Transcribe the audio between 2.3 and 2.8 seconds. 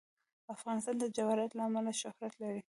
لري.